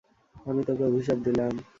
আমি 0.45 0.61
তোকে 0.67 0.83
অভিশাপ 0.85 1.17
দিলাম। 1.25 1.53